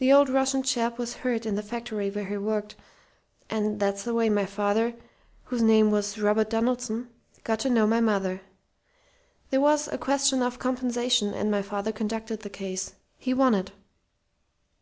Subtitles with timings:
[0.00, 2.76] The old Russian chap was hurt in the factory where he worked,
[3.48, 4.94] and that's the way my father
[5.44, 7.08] whose name was Robert Donaldson
[7.42, 8.42] got to know my mother.
[9.48, 12.96] There was a question of compensation, and my father conducted the case.
[13.16, 13.70] He won it.